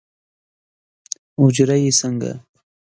[1.39, 2.31] اوجره یې څنګه؟